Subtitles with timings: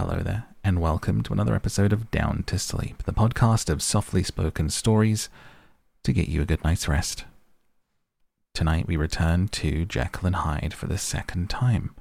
[0.00, 4.22] Hello there, and welcome to another episode of Down to Sleep, the podcast of softly
[4.22, 5.28] spoken stories
[6.04, 7.26] to get you a good night's rest.
[8.54, 11.94] Tonight we return to Jekyll and Hyde for the second time.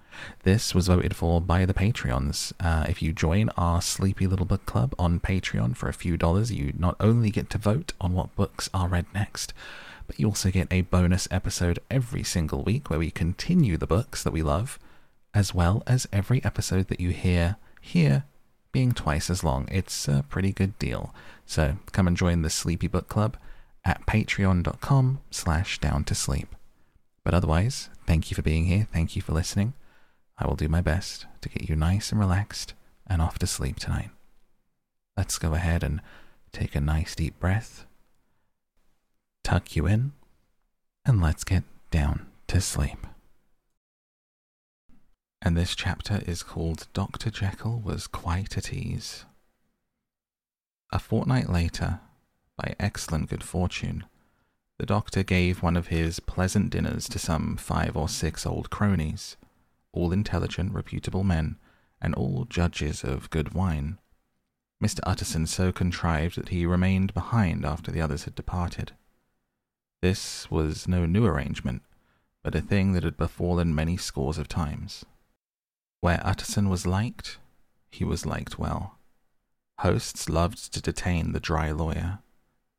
[0.43, 2.53] This was voted for by the Patreons.
[2.57, 6.53] Uh, if you join our Sleepy Little Book Club on Patreon for a few dollars,
[6.53, 9.53] you not only get to vote on what books are read next,
[10.07, 14.23] but you also get a bonus episode every single week where we continue the books
[14.23, 14.79] that we love,
[15.33, 18.23] as well as every episode that you hear here
[18.71, 19.67] being twice as long.
[19.71, 21.13] It's a pretty good deal.
[21.45, 23.37] So come and join the Sleepy Book Club
[23.83, 26.55] at patreon.com slash down to sleep.
[27.23, 28.87] But otherwise, thank you for being here.
[28.91, 29.73] Thank you for listening.
[30.37, 32.73] I will do my best to get you nice and relaxed
[33.07, 34.09] and off to sleep tonight.
[35.17, 36.01] Let's go ahead and
[36.51, 37.85] take a nice deep breath,
[39.43, 40.13] tuck you in,
[41.05, 43.05] and let's get down to sleep.
[45.41, 47.29] And this chapter is called Dr.
[47.29, 49.23] Jekyll Was Quite at Ease.
[50.91, 52.01] A fortnight later,
[52.57, 54.03] by excellent good fortune,
[54.79, 59.37] the doctor gave one of his pleasant dinners to some five or six old cronies,
[59.93, 61.57] all intelligent, reputable men,
[62.01, 63.97] and all judges of good wine.
[64.83, 64.99] Mr.
[65.03, 68.91] Utterson so contrived that he remained behind after the others had departed.
[70.01, 71.81] This was no new arrangement,
[72.43, 75.05] but a thing that had befallen many scores of times.
[76.01, 77.39] Where Utterson was liked,
[77.91, 78.97] he was liked well.
[79.79, 82.19] Hosts loved to detain the dry lawyer.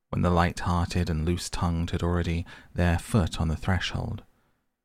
[0.09, 4.23] When the light hearted and loose tongued had already their foot on the threshold,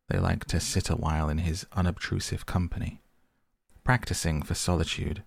[0.09, 3.01] they liked to sit a while in his unobtrusive company,
[3.83, 5.23] practicing for solitude,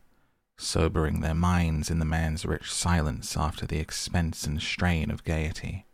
[0.59, 5.87] sobering their minds in the man's rich silence after the expense and strain of gaiety.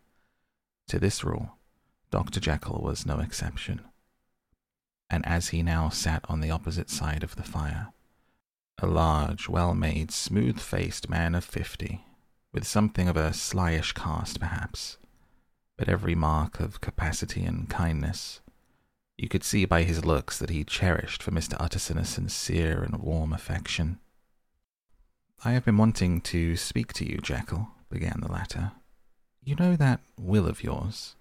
[0.89, 1.59] To this rule,
[2.11, 2.41] Dr.
[2.41, 3.83] Jekyll was no exception
[5.15, 7.93] and as he now sat on the opposite side of the fire,
[8.79, 12.05] a large, well made, smooth faced man of fifty,
[12.53, 14.99] with something of a slyish cast perhaps,
[15.77, 18.41] but every mark of capacity and kindness.
[19.17, 21.55] You could see by his looks that he cherished for Mr.
[21.61, 24.01] Utterson a sincere and warm affection.
[25.45, 28.73] I have been wanting to speak to you, Jekyll, began the latter.
[29.45, 31.15] You know that will of yours?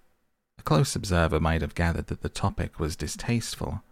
[0.58, 3.84] A close observer might have gathered that the topic was distasteful,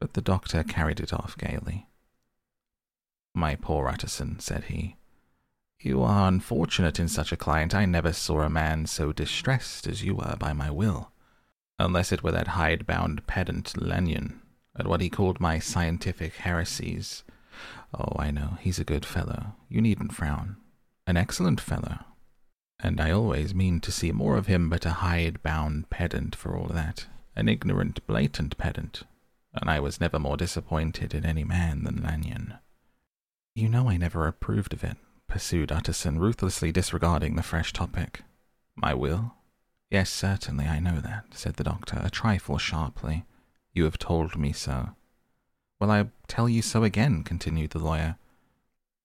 [0.00, 1.86] but the doctor carried it off gaily.
[3.34, 4.96] My poor Utterson, said he,
[5.80, 7.74] you are unfortunate in such a client.
[7.74, 11.10] I never saw a man so distressed as you were by my will,
[11.78, 14.40] unless it were that hide-bound pedant Lanyon,
[14.76, 17.22] at what he called my scientific heresies.
[17.92, 19.56] Oh, I know, he's a good fellow.
[19.68, 20.56] You needn't frown.
[21.06, 21.98] An excellent fellow,
[22.84, 26.66] and I always mean to see more of him, but a hide-bound pedant for all
[26.66, 29.04] that, an ignorant, blatant pedant,
[29.54, 32.58] and I was never more disappointed in any man than Lanyon.
[33.54, 38.20] You know I never approved of it, pursued Utterson, ruthlessly disregarding the fresh topic.
[38.76, 39.32] My will?
[39.90, 43.24] Yes, certainly, I know that, said the doctor, a trifle sharply.
[43.72, 44.90] You have told me so.
[45.80, 48.16] Well, I tell you so again, continued the lawyer.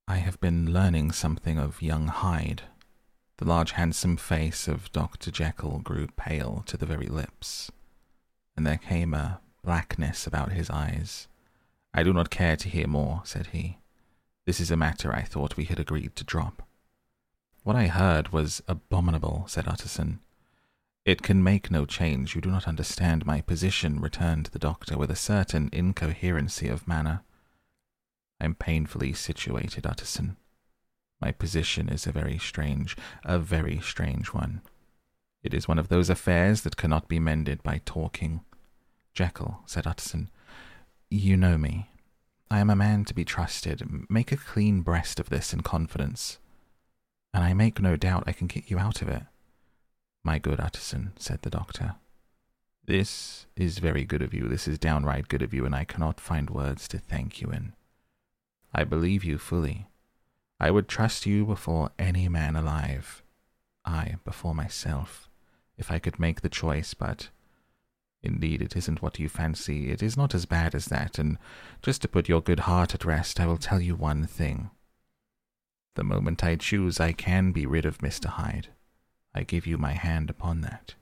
[0.06, 2.64] I have been learning something of young Hyde,
[3.40, 5.32] the large handsome face of Dr.
[5.32, 7.72] Jekyll grew pale to the very lips,
[8.58, 11.30] and there came a blackness about his eyes.
[11.94, 13.78] I do not care to hear more, said he.
[14.46, 16.68] This is a matter I thought we had agreed to drop.
[17.64, 20.20] What I heard was abominable, said Utterson.
[21.06, 22.36] It can make no change.
[22.36, 27.22] You do not understand my position, returned the doctor with a certain incoherency of manner.
[28.42, 30.36] I am painfully situated, Utterson.
[31.22, 34.62] My position is a very strange, a very strange one.
[35.44, 38.41] It is one of those affairs that cannot be mended by talking.
[39.13, 40.30] Jekyll, said Utterson,
[41.09, 41.90] you know me.
[42.52, 43.84] I am a man to be trusted.
[44.09, 46.40] Make a clean breast of this in confidence,
[47.34, 49.24] and I make no doubt I can get you out of it.
[50.24, 51.96] My good Utterson, said the doctor,
[52.86, 54.47] this is very good of you.
[54.47, 57.74] This is downright good of you, and I cannot find words to thank you in.
[58.74, 59.88] I believe you fully.
[60.60, 63.24] I would trust you before any man alive.
[63.86, 65.30] I before myself,
[65.78, 67.30] if I could make the choice, but
[68.22, 69.90] indeed it isn't what you fancy.
[69.90, 71.38] It is not as bad as that, and
[71.82, 74.70] just to put your good heart at rest, I will tell you one thing.
[75.96, 78.26] The moment I choose, I can be rid of Mr.
[78.26, 78.68] Hyde.
[79.34, 80.96] I give you my hand upon that.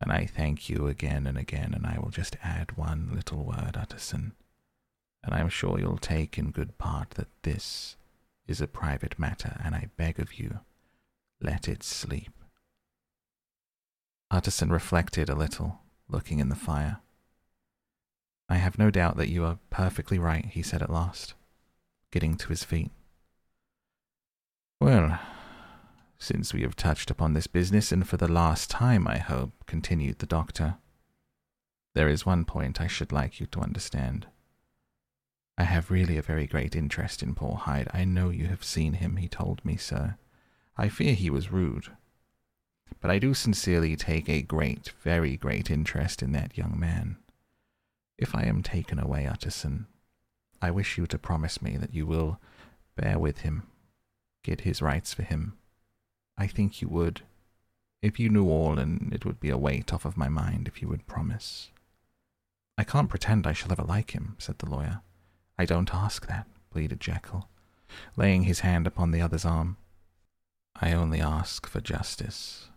[0.00, 3.76] And I thank you again and again, and I will just add one little word,
[3.76, 4.32] Utterson,
[5.22, 7.96] and I am sure you'll take in good part that this
[8.50, 10.60] is a private matter, and I beg of you,
[11.40, 12.32] let it sleep.
[14.30, 16.98] Utterson reflected a little, looking in the fire.
[18.48, 21.34] I have no doubt that you are perfectly right, he said at last.
[22.10, 22.90] getting to his feet.
[24.80, 25.18] Well,
[26.18, 30.18] since we have touched upon this business, and for the last time, I hope, continued
[30.18, 30.76] the doctor,
[31.94, 34.26] there is one point I should like you to understand.
[35.60, 37.88] I have really a very great interest in poor Hyde.
[37.92, 40.16] I know you have seen him, he told me, sir.
[40.78, 41.88] I fear he was rude.
[42.98, 47.18] But I do sincerely take a great, very great interest in that young man.
[48.16, 49.86] If I am taken away, Utterson,
[50.62, 52.40] I wish you to promise me that you will
[52.96, 53.64] bear with him,
[54.42, 55.58] get his rights for him.
[56.38, 57.20] I think you would.
[58.00, 60.80] If you knew all, and it would be a weight off of my mind if
[60.80, 61.68] you would promise.
[62.78, 65.02] I can't pretend I shall ever like him, said the lawyer.
[65.60, 67.46] I don't ask that, pleaded Jekyll,
[68.16, 69.76] laying his hand upon the other's arm.
[70.74, 72.70] I only ask for justice.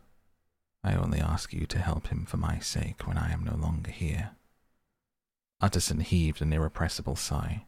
[0.83, 3.89] I only ask you to help him for my sake when I am no longer
[3.89, 4.31] here.
[5.61, 7.63] Utterson heaved an irrepressible sigh.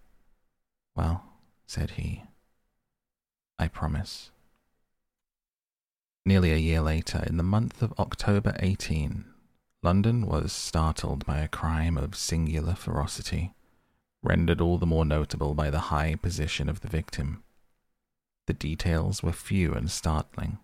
[0.98, 1.24] Well,
[1.66, 2.24] said he,
[3.58, 4.32] I promise.
[6.26, 9.24] Nearly a year later, in the month of October 18,
[9.82, 13.54] London was startled by a crime of singular ferocity,
[14.26, 17.44] rendered all the more notable by the high position of the victim.
[18.48, 20.58] The details were few and startling.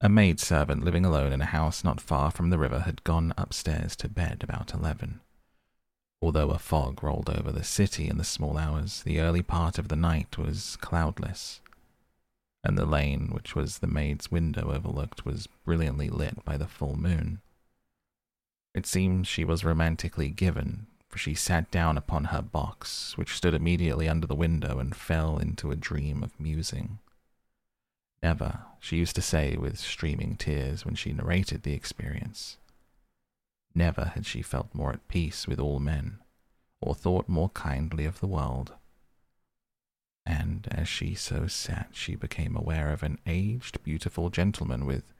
[0.00, 3.32] A maid servant living alone in a house not far from the river had gone
[3.38, 5.20] upstairs to bed about eleven.
[6.20, 9.88] Although a fog rolled over the city in the small hours, the early part of
[9.88, 11.60] the night was cloudless,
[12.64, 16.96] and the lane which was the maid's window overlooked was brilliantly lit by the full
[16.98, 17.40] moon.
[18.74, 23.54] It seemed she was romantically given, for she sat down upon her box, which stood
[23.54, 26.98] immediately under the window, and fell into a dream of musing.
[28.22, 32.58] Never, she used to say with streaming tears when she narrated the experience,
[33.74, 36.18] Never had she felt more at peace with all men,
[36.80, 38.72] or thought more kindly of the world.
[40.24, 45.12] And as she so sat, she became aware of an aged, beautiful gentleman with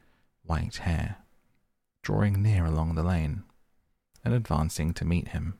[0.42, 1.16] white hair,
[2.02, 3.44] drawing near along the lane,
[4.24, 5.58] and advancing to meet him,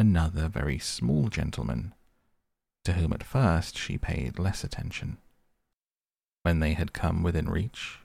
[0.00, 1.92] another very small gentleman,
[2.84, 5.18] to whom at first she paid less attention.
[6.42, 7.98] When they had come within reach,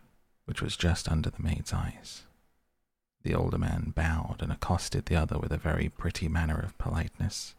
[0.44, 2.24] which was just under the maid's eyes,
[3.24, 7.56] the older man bowed and accosted the other with a very pretty manner of politeness.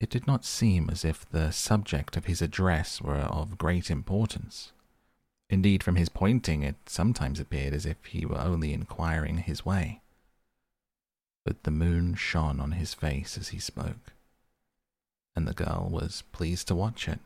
[0.00, 4.72] It did not seem as if the subject of his address were of great importance.
[5.50, 10.00] Indeed, from his pointing, it sometimes appeared as if he were only inquiring his way.
[11.46, 14.12] But the moon shone on his face as he spoke,
[15.36, 17.20] and the girl was pleased to watch it.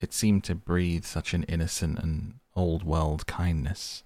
[0.00, 4.02] It seemed to breathe such an innocent and old world kindness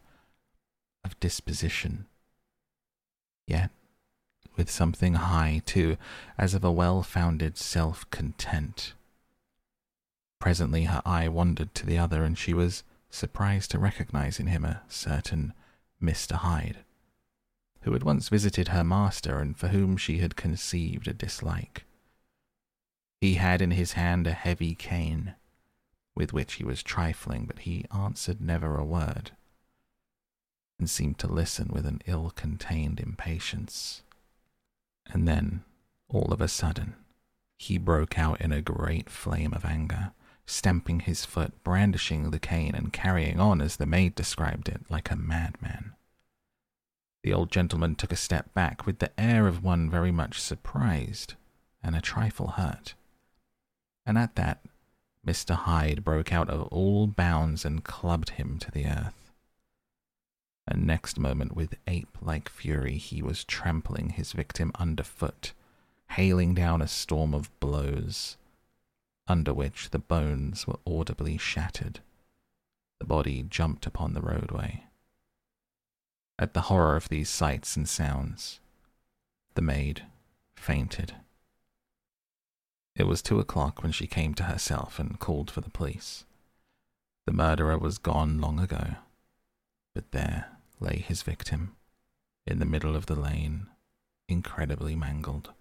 [1.02, 2.04] of disposition.
[3.46, 3.70] Yet,
[4.54, 5.96] with something high, too,
[6.36, 8.92] as of a well founded self content.
[10.38, 14.66] Presently her eye wandered to the other, and she was surprised to recognize in him
[14.66, 15.54] a certain
[16.02, 16.32] Mr.
[16.32, 16.84] Hyde,
[17.86, 21.84] who had once visited her master and for whom she had conceived a dislike.
[23.20, 25.34] He had in his hand a heavy cane,
[26.16, 29.30] with which he was trifling, but he answered never a word
[30.80, 34.02] and seemed to listen with an ill contained impatience.
[35.06, 35.62] And then,
[36.08, 36.96] all of a sudden,
[37.56, 40.10] he broke out in a great flame of anger,
[40.44, 45.08] stamping his foot, brandishing the cane, and carrying on, as the maid described it, like
[45.08, 45.92] a madman.
[47.26, 51.34] The old gentleman took a step back with the air of one very much surprised
[51.82, 52.94] and a trifle hurt.
[54.06, 54.64] And at that,
[55.26, 55.56] Mr.
[55.56, 59.26] Hyde broke out of all bounds and clubbed him to the earth
[60.68, 65.52] and next moment, with ape like fury, he was trampling his victim underfoot,
[66.10, 68.36] hailing down a storm of blows,
[69.28, 72.00] under which the bones were audibly shattered.
[72.98, 74.84] The body jumped upon the roadway.
[76.38, 78.60] At the horror of these sights and sounds,
[79.54, 80.04] the maid
[80.54, 81.14] fainted.
[82.94, 86.24] It was two o'clock when she came to herself and called for the police.
[87.26, 88.96] The murderer was gone long ago,
[89.94, 91.74] but there, lay his victim,
[92.46, 93.68] in the middle of the lane,
[94.28, 95.52] incredibly mangled.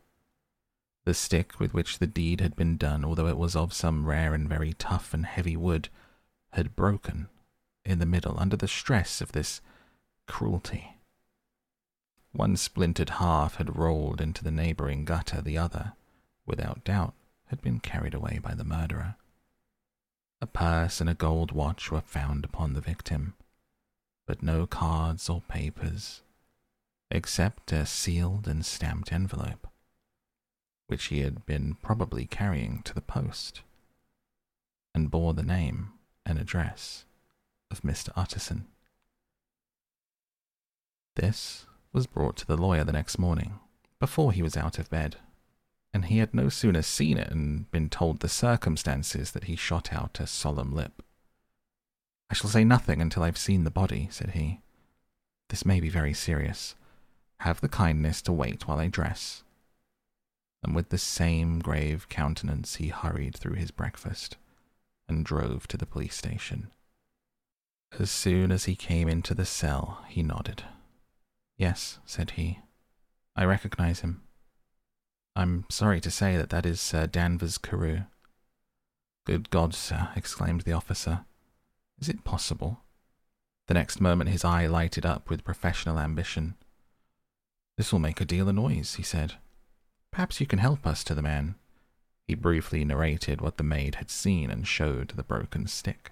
[1.05, 4.33] The stick with which the deed had been done, although it was of some rare
[4.33, 5.87] and very tough and heavy wood,
[6.51, 7.29] had broken
[7.85, 9.61] in the middle under the stress of this
[10.27, 10.97] cruelty.
[12.31, 15.93] One splintered half had rolled into the neighboring gutter, the other,
[16.45, 17.13] without doubt,
[17.45, 19.15] had been carried away by the murderer.
[20.41, 23.35] A purse and a gold watch were found upon the victim,
[24.27, 26.21] but no cards or papers,
[27.09, 29.67] except a sealed and stamped envelope.
[30.87, 33.61] which he had been probably carrying to the post,
[34.93, 35.93] and bore the name
[36.25, 37.05] and address
[37.71, 38.09] of Mr.
[38.15, 38.67] Utterson.
[41.15, 43.59] This was brought to the lawyer the next morning,
[43.99, 45.15] before he was out of bed,
[45.93, 49.93] and he had no sooner seen it and been told the circumstances that he shot
[49.93, 51.01] out a solemn lip.
[52.29, 54.59] I shall say nothing until I've seen the body, said he.
[55.49, 56.75] This may be very serious.
[57.39, 59.43] Have the kindness to wait while I dress.
[60.63, 64.35] And with the same grave countenance, he hurried through his breakfast
[65.07, 66.71] and drove to the police station.
[67.97, 70.63] As soon as he came into the cell, he nodded.
[71.57, 72.59] Yes, said he.
[73.35, 74.21] I recognize him.
[75.35, 78.03] I'm sorry to say that that is Sir Danvers Carew.
[79.25, 81.25] Good God, sir, exclaimed the officer.
[81.99, 82.81] Is it possible?
[83.67, 86.55] The next moment his eye lighted up with professional ambition.
[87.77, 89.35] This will make a deal of noise, he said.
[90.11, 91.55] Perhaps you can help us to the man.
[92.27, 96.11] He briefly narrated what the maid had seen and showed the broken stick.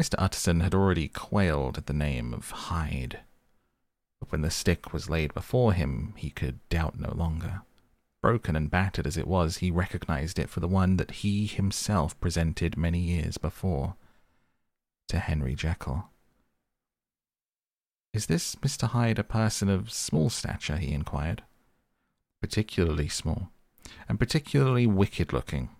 [0.00, 0.14] Mr.
[0.18, 3.20] Utterson had already quailed at the name of Hyde,
[4.20, 7.62] but when the stick was laid before him, he could doubt no longer.
[8.22, 12.18] Broken and battered as it was, he recognized it for the one that he himself
[12.20, 13.94] presented many years before
[15.08, 16.10] to Henry Jekyll.
[18.12, 18.88] Is this Mr.
[18.88, 20.78] Hyde a person of small stature?
[20.78, 21.42] he inquired.
[22.40, 23.50] Particularly small,
[24.08, 25.70] and particularly wicked looking,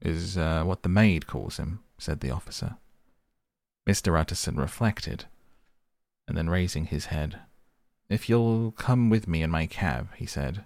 [0.00, 2.76] is uh, what the maid calls him, said the officer.
[3.88, 4.18] Mr.
[4.18, 5.24] Utterson reflected,
[6.26, 7.40] and then raising his head,
[8.10, 10.64] If you'll come with me in my cab, he said,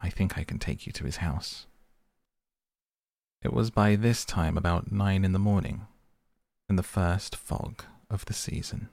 [0.00, 1.66] I think I can take you to his house.
[3.42, 5.86] It was by this time about nine in the morning,
[6.68, 8.88] in the first fog of the season.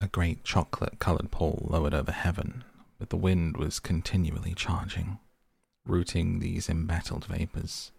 [0.00, 2.64] A great chocolate coloured pall lowered over heaven,
[2.98, 5.18] but the wind was continually charging,
[5.86, 7.92] rooting these embattled vapours,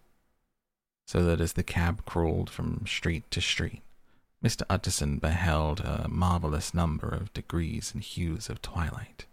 [1.06, 3.82] so that as the cab crawled from street to street,
[4.44, 4.62] Mr.
[4.68, 9.26] Utterson beheld a marvellous number of degrees and hues of twilight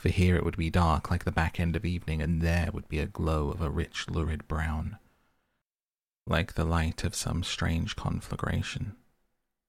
[0.00, 2.88] for here it would be dark like the back end of evening, and there would
[2.88, 4.96] be a glow of a rich, lurid brown,
[6.26, 8.96] like the light of some strange conflagration.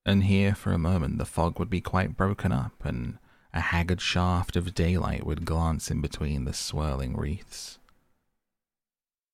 [0.06, 3.18] And here, for a moment, the fog would be quite broken up, and
[3.54, 7.78] a haggard shaft of daylight would glance in between the swirling wreaths.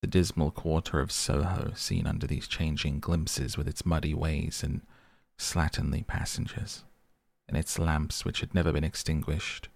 [0.01, 4.81] The dismal quarter of Soho, seen under these changing glimpses with its muddy ways and
[5.37, 6.83] slatternly passengers,
[7.47, 9.69] and its lamps which had never been extinguished,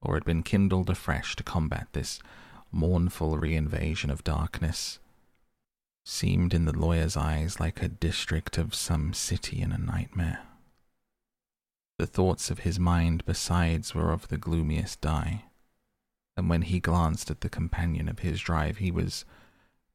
[0.00, 2.20] or had been kindled afresh to combat this
[2.70, 4.98] mournful reinvasion of darkness,
[6.04, 10.42] seemed in the lawyer's eyes like a district of some city in a nightmare.
[11.98, 15.44] The thoughts of his mind, besides, were of the gloomiest dye,
[16.36, 19.24] and when he glanced at the companion of his drive, he was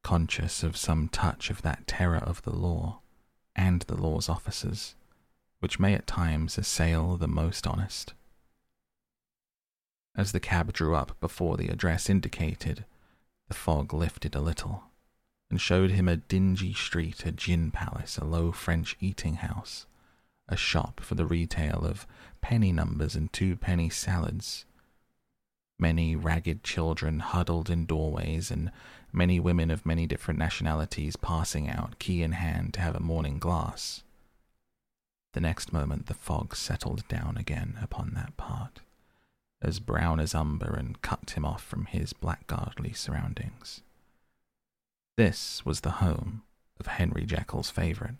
[0.03, 3.01] conscious of some touch of that terror of the law
[3.59, 4.95] and the law's officers,
[5.59, 8.13] which may at times assail the most honest.
[10.15, 12.85] As the cab drew up before the address indicated,
[13.49, 14.85] the fog lifted a little
[15.49, 19.85] and showed him a dingy street, a gin palace, a low French eating house,
[20.47, 22.07] a shop for the retail of
[22.39, 24.63] penny numbers and two penny salads.
[25.77, 28.71] Many ragged children huddled in doorways, and
[29.11, 33.39] many women of many different nationalities passing out, key in hand, to have a morning
[33.39, 34.03] glass.
[35.33, 38.81] The next moment the fog settled down again upon that part
[39.61, 43.81] as brown as umber and cut him off from his blackguardly surroundings.
[45.17, 46.43] This was the home
[46.79, 48.15] of Henry Jekyll's favourite,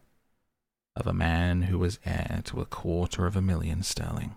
[0.96, 4.36] of a man who was heir to a quarter of a million sterling.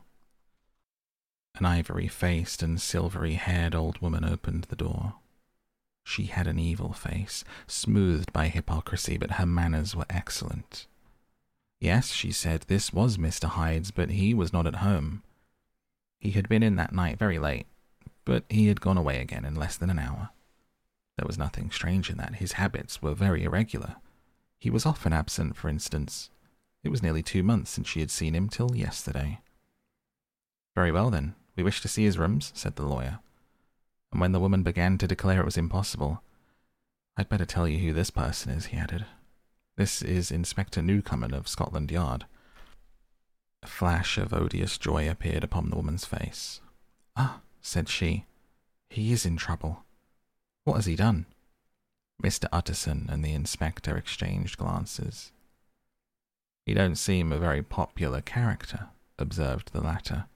[1.56, 5.14] An ivory faced and silvery haired old woman opened the door.
[6.04, 10.86] She had an evil face, smoothed by hypocrisy, but her manners were excellent.
[11.80, 13.48] Yes, she said, this was Mr.
[13.48, 15.22] Hyde's, but he was not at home.
[16.20, 17.66] He had been in that night very late,
[18.24, 20.30] but he had gone away again in less than an hour.
[21.18, 22.36] There was nothing strange in that.
[22.36, 23.96] His habits were very irregular.
[24.58, 26.30] He was often absent, for instance.
[26.84, 29.40] It was nearly two months since she had seen him till yesterday.
[30.74, 31.34] Very well, then.
[31.56, 33.18] We wish to see his rooms, said the lawyer.
[34.12, 36.22] And when the woman began to declare it was impossible,
[37.16, 39.06] I'd better tell you who this person is, he added.
[39.76, 42.26] This is Inspector Newcomen of Scotland Yard.
[43.62, 46.60] A flash of odious joy appeared upon the woman's face.
[47.16, 48.26] Ah, said she,
[48.90, 49.84] he is in trouble.
[50.64, 51.26] What has he done?
[52.22, 52.46] Mr.
[52.52, 55.32] Utterson and the inspector exchanged glances.
[56.66, 60.26] He don't seem a very popular character, observed the latter.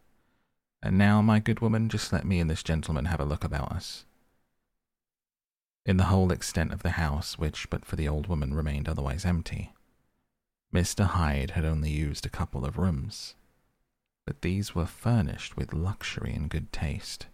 [0.86, 3.72] And now, my good woman, just let me and this gentleman have a look about
[3.72, 4.04] us.
[5.84, 9.24] In the whole extent of the house, which but for the old woman remained otherwise
[9.24, 9.72] empty,
[10.72, 11.04] Mr.
[11.06, 13.34] Hyde had only used a couple of rooms,
[14.24, 17.26] but these were furnished with luxury and good taste.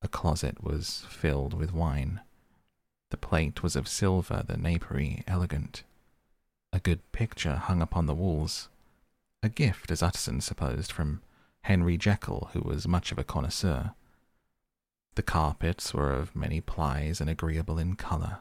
[0.00, 2.22] A closet was filled with wine.
[3.10, 5.82] The plate was of silver, the napery elegant.
[6.72, 8.70] A good picture hung upon the walls,
[9.42, 11.20] a gift, as Utterson supposed, from
[11.68, 13.92] Henry Jekyll, who was much of a connoisseur.
[15.16, 18.38] The carpets were of many plies and agreeable in colour.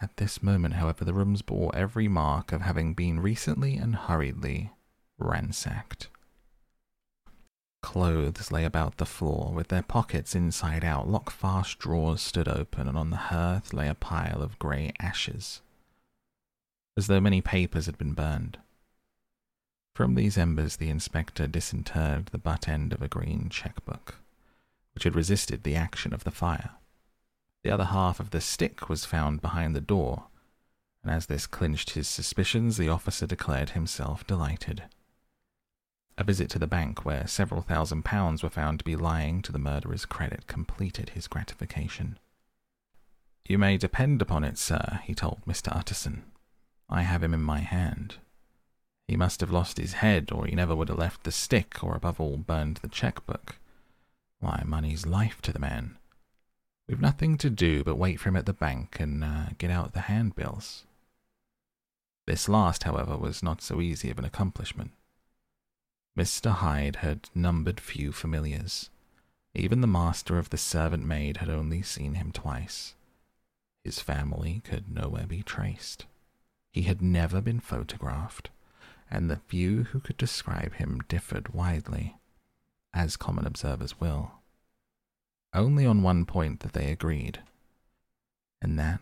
[0.00, 4.70] At this moment, however, the rooms bore every mark of having been recently and hurriedly
[5.18, 6.10] ransacked.
[7.82, 11.08] Clothes lay about the floor, with their pockets inside out.
[11.08, 15.60] Lock fast drawers stood open, and on the hearth lay a pile of grey ashes,
[16.96, 18.58] as though many papers had been burned.
[19.94, 24.16] From these embers, the inspector disinterred the butt end of a green cheque-book,
[24.92, 26.70] which had resisted the action of the fire.
[27.62, 30.24] The other half of the stick was found behind the door,
[31.04, 34.82] and as this clinched his suspicions, the officer declared himself delighted.
[36.18, 39.52] A visit to the bank, where several thousand pounds were found to be lying to
[39.52, 42.18] the murderer's credit, completed his gratification.
[43.46, 45.74] You may depend upon it, sir, he told Mr.
[45.74, 46.24] Utterson.
[46.88, 48.16] I have him in my hand.
[49.06, 51.94] He must have lost his head, or he never would have left the stick, or
[51.94, 53.56] above all burned the cheque-book.
[54.40, 55.96] Why, money's life to the man.
[56.88, 59.92] We've nothing to do but wait for him at the bank and uh, get out
[59.92, 60.84] the handbills.
[62.26, 64.92] This last, however, was not so easy of an accomplishment.
[66.18, 66.50] Mr.
[66.50, 68.90] Hyde had numbered few familiars.
[69.54, 72.94] Even the master of the servant maid had only seen him twice.
[73.82, 76.06] His family could nowhere be traced.
[76.72, 78.50] He had never been photographed,
[79.10, 82.16] and the few who could describe him differed widely,
[82.92, 84.32] as common observers will.
[85.52, 87.40] Only on one point that they agreed,
[88.60, 89.00] and that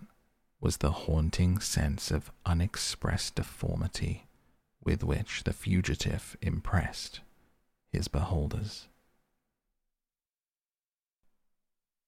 [0.61, 4.27] was the haunting sense of unexpressed deformity
[4.85, 7.21] with which the fugitive impressed
[7.91, 8.89] his beholders.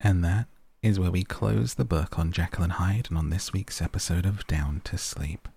[0.00, 0.46] And that
[0.82, 4.46] is where we close the book on and Hyde and on this week's episode of
[4.46, 5.48] Down to Sleep.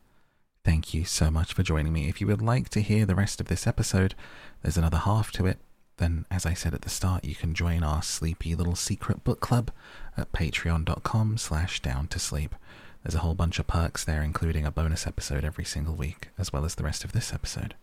[0.67, 2.09] Thank you so much for joining me.
[2.09, 4.13] If you would like to hear the rest of this episode,
[4.61, 5.57] there's another half to it
[5.97, 9.39] then as I said at the start, you can join our sleepy little secret book
[9.39, 9.71] club
[10.15, 12.55] at patreon.com slash down to sleep.
[13.03, 16.53] There's a whole bunch of perks there, including a bonus episode every single week, as
[16.53, 17.75] well as the rest of this episode.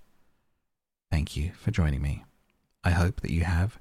[1.11, 2.25] Thank you for joining me.
[2.83, 3.79] I hope that you have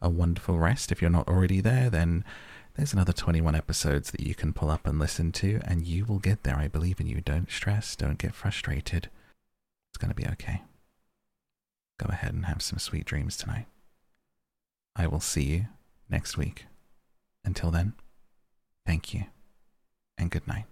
[0.00, 0.90] a wonderful rest.
[0.90, 2.24] If you're not already there, then
[2.76, 6.18] there's another 21 episodes that you can pull up and listen to, and you will
[6.18, 6.56] get there.
[6.56, 7.20] I believe in you.
[7.20, 9.08] Don't stress, don't get frustrated.
[9.90, 10.62] It's going to be okay.
[11.98, 13.66] Go ahead and have some sweet dreams tonight.
[14.94, 15.66] I will see you
[16.10, 16.66] next week.
[17.44, 17.94] Until then,
[18.84, 19.24] thank you
[20.18, 20.66] and good night.